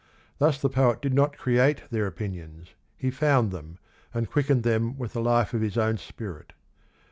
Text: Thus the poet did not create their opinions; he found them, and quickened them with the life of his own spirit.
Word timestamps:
Thus 0.39 0.59
the 0.59 0.67
poet 0.67 0.99
did 0.99 1.13
not 1.13 1.37
create 1.37 1.83
their 1.91 2.07
opinions; 2.07 2.73
he 2.97 3.11
found 3.11 3.51
them, 3.51 3.77
and 4.15 4.31
quickened 4.31 4.63
them 4.63 4.97
with 4.97 5.13
the 5.13 5.21
life 5.21 5.53
of 5.53 5.61
his 5.61 5.77
own 5.77 5.97
spirit. 5.99 6.53